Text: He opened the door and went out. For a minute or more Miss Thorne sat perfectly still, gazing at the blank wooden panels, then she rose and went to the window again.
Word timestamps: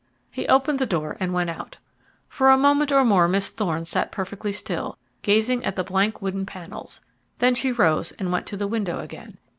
He 0.31 0.47
opened 0.47 0.79
the 0.79 0.87
door 0.87 1.15
and 1.19 1.31
went 1.31 1.51
out. 1.51 1.77
For 2.27 2.49
a 2.49 2.57
minute 2.57 2.91
or 2.91 3.05
more 3.05 3.27
Miss 3.27 3.51
Thorne 3.51 3.85
sat 3.85 4.11
perfectly 4.11 4.51
still, 4.51 4.97
gazing 5.21 5.63
at 5.63 5.75
the 5.75 5.83
blank 5.83 6.23
wooden 6.23 6.47
panels, 6.47 7.01
then 7.37 7.53
she 7.53 7.71
rose 7.71 8.11
and 8.13 8.31
went 8.31 8.47
to 8.47 8.57
the 8.57 8.65
window 8.65 8.97
again. 8.97 9.37